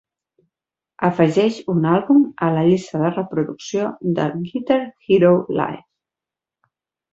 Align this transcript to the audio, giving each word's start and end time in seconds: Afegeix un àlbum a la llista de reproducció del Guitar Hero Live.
Afegeix 1.07 1.59
un 1.73 1.85
àlbum 1.89 2.23
a 2.47 2.49
la 2.55 2.63
llista 2.69 3.03
de 3.03 3.13
reproducció 3.13 3.93
del 4.21 4.35
Guitar 4.49 4.81
Hero 4.89 5.33
Live. 5.61 5.81